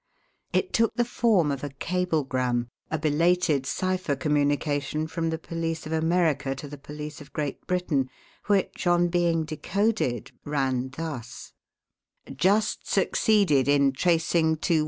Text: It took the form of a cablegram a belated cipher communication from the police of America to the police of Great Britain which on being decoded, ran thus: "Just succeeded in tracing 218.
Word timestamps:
It 0.51 0.73
took 0.73 0.95
the 0.95 1.05
form 1.05 1.51
of 1.51 1.63
a 1.63 1.69
cablegram 1.69 2.69
a 2.89 2.97
belated 2.97 3.67
cipher 3.67 4.15
communication 4.15 5.05
from 5.05 5.29
the 5.29 5.37
police 5.37 5.85
of 5.85 5.91
America 5.91 6.55
to 6.55 6.67
the 6.67 6.79
police 6.79 7.21
of 7.21 7.31
Great 7.33 7.67
Britain 7.67 8.09
which 8.47 8.87
on 8.87 9.09
being 9.09 9.43
decoded, 9.45 10.31
ran 10.43 10.89
thus: 10.89 11.53
"Just 12.35 12.87
succeeded 12.89 13.67
in 13.67 13.91
tracing 13.91 14.57
218. 14.57 14.79